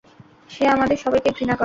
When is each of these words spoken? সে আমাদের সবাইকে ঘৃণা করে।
সে 0.49 0.63
আমাদের 0.67 0.97
সবাইকে 0.97 1.29
ঘৃণা 1.31 1.53
করে। 1.53 1.59